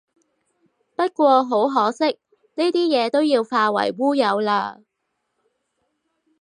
[0.95, 2.05] 不過好可惜，
[2.55, 4.81] 呢啲嘢都要化為烏有喇